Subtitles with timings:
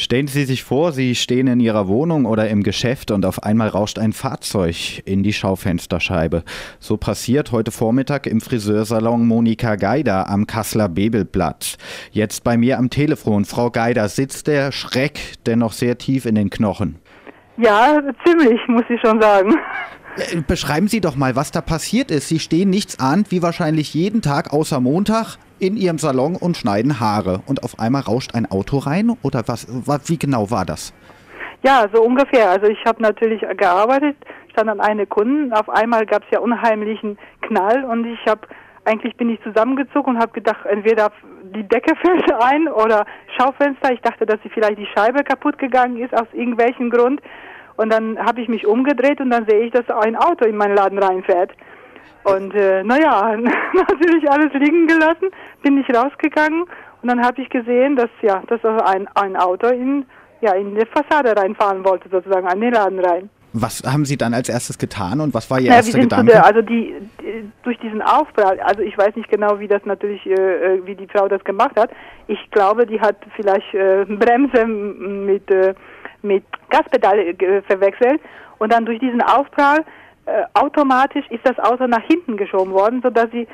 [0.00, 3.66] Stellen Sie sich vor, Sie stehen in Ihrer Wohnung oder im Geschäft und auf einmal
[3.66, 6.44] rauscht ein Fahrzeug in die Schaufensterscheibe.
[6.78, 11.78] So passiert heute Vormittag im Friseursalon Monika Geider am Kasseler Bebelplatz.
[12.12, 13.44] Jetzt bei mir am Telefon.
[13.44, 17.00] Frau Geider, sitzt der Schreck dennoch sehr tief in den Knochen?
[17.56, 19.52] Ja, ziemlich, muss ich schon sagen.
[20.18, 22.28] Äh, beschreiben Sie doch mal, was da passiert ist.
[22.28, 27.00] Sie stehen nichts ahnt, wie wahrscheinlich jeden Tag außer Montag in Ihrem Salon und schneiden
[27.00, 27.40] Haare.
[27.46, 29.16] Und auf einmal rauscht ein Auto rein?
[29.22, 29.66] Oder was,
[30.08, 30.92] wie genau war das?
[31.62, 32.50] Ja, so ungefähr.
[32.50, 34.16] Also ich habe natürlich gearbeitet,
[34.52, 35.52] stand an eine Kunden.
[35.52, 38.46] Auf einmal gab es ja unheimlichen Knall und ich habe
[38.84, 41.12] eigentlich bin ich zusammengezogen und habe gedacht, entweder
[41.54, 43.04] die Decke fällt ein oder
[43.36, 43.92] Schaufenster.
[43.92, 47.20] Ich dachte, dass sie vielleicht die Scheibe kaputt gegangen ist aus irgendwelchem Grund.
[47.78, 50.74] Und dann habe ich mich umgedreht und dann sehe ich, dass ein Auto in meinen
[50.74, 51.52] Laden reinfährt.
[52.24, 53.36] Und äh, naja,
[53.72, 55.30] natürlich alles liegen gelassen,
[55.62, 56.64] bin ich rausgegangen
[57.02, 60.04] und dann habe ich gesehen, dass ja, dass ein, ein Auto in,
[60.40, 63.30] ja, in die Fassade reinfahren wollte, sozusagen, an den Laden rein.
[63.52, 66.32] Was haben Sie dann als erstes getan und was war Ihr ja, erster Gedanke?
[66.32, 70.26] Der, also die, die, durch diesen Aufprall, also ich weiß nicht genau, wie das natürlich,
[70.26, 71.90] äh, äh, wie die Frau das gemacht hat.
[72.26, 75.74] Ich glaube, die hat vielleicht äh, Bremse mit äh,
[76.22, 78.20] mit Gaspedal äh, verwechselt
[78.58, 79.84] und dann durch diesen Aufprall
[80.26, 83.46] äh, automatisch ist das Auto nach hinten geschoben worden, sodass sie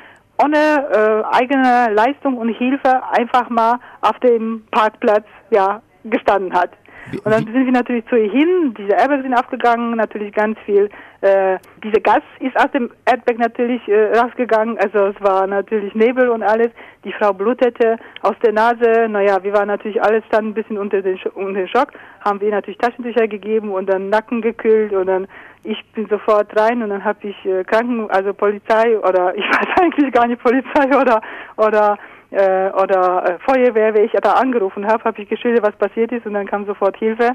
[0.43, 6.71] ohne äh, eigene Leistung und Hilfe einfach mal auf dem Parkplatz ja gestanden hat.
[7.11, 10.89] Und dann sind wir natürlich zu ihr hin, diese Airbags sind aufgegangen, natürlich ganz viel,
[11.21, 16.29] äh, diese Gas ist aus dem Airbag natürlich äh, rausgegangen, also es war natürlich Nebel
[16.29, 16.69] und alles,
[17.03, 21.01] die Frau blutete aus der Nase, naja, wir waren natürlich alles dann ein bisschen unter
[21.01, 21.89] den, unter den Schock,
[22.21, 25.27] haben wir natürlich Taschentücher gegeben und dann Nacken gekühlt und dann
[25.63, 29.81] ich bin sofort rein und dann habe ich äh, Kranken, also Polizei oder ich weiß
[29.81, 31.21] eigentlich gar nicht Polizei oder
[31.57, 31.97] oder
[32.35, 36.25] äh, oder äh, Feuerwehr, wer ich da angerufen habe, habe ich geschildert, was passiert ist
[36.25, 37.31] und dann kam sofort Hilfe.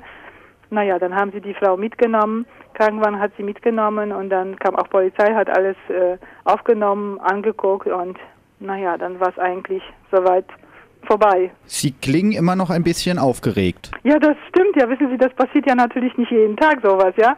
[0.69, 4.89] Naja, dann haben sie die Frau mitgenommen, Krankenwagen hat sie mitgenommen und dann kam auch
[4.89, 8.19] Polizei, hat alles äh, aufgenommen, angeguckt und
[8.61, 10.45] naja, dann war es eigentlich soweit
[11.07, 11.51] vorbei.
[11.65, 13.91] Sie klingen immer noch ein bisschen aufgeregt.
[14.03, 14.89] Ja, das stimmt ja.
[14.89, 17.37] Wissen Sie, das passiert ja natürlich nicht jeden Tag sowas, ja?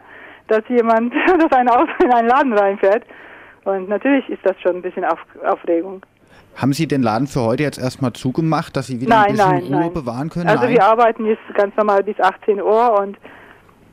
[0.49, 3.03] Dass jemand, dass ein Auto in einen Laden reinfährt.
[3.63, 6.01] Und natürlich ist das schon ein bisschen Auf Aufregung.
[6.55, 9.49] Haben Sie den Laden für heute jetzt erstmal zugemacht, dass Sie wieder nein, ein bisschen
[9.49, 9.93] nein, Ruhe nein.
[9.93, 10.47] bewahren können?
[10.47, 10.73] Also nein?
[10.73, 13.17] wir arbeiten jetzt ganz normal bis 18 Uhr und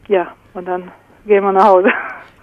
[0.08, 0.90] ja, und dann
[1.26, 1.88] gehen wir nach Hause.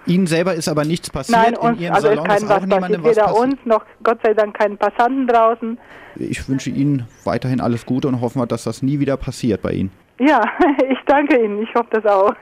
[0.07, 2.25] Ihnen selber ist aber nichts passiert Nein, uns, in Ihrem also Salon?
[2.25, 3.03] ist kein was passiert.
[3.03, 5.77] Weder uns noch Gott sei Dank keinen Passanten draußen.
[6.15, 9.73] Ich wünsche Ihnen weiterhin alles Gute und hoffen wir, dass das nie wieder passiert bei
[9.73, 9.91] Ihnen.
[10.19, 10.41] Ja,
[10.89, 11.61] ich danke Ihnen.
[11.61, 12.33] Ich hoffe das auch.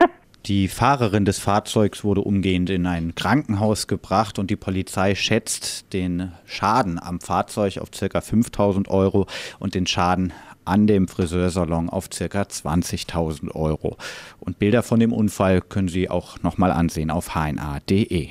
[0.46, 6.34] Die Fahrerin des Fahrzeugs wurde umgehend in ein Krankenhaus gebracht und die Polizei schätzt den
[6.46, 8.22] Schaden am Fahrzeug auf ca.
[8.22, 9.26] 5000 Euro
[9.58, 12.44] und den Schaden an dem Friseursalon auf ca.
[12.44, 13.98] 20.000 Euro.
[14.40, 18.30] Und Bilder von dem Unfall können Sie auch nochmal ansehen auf hna.de.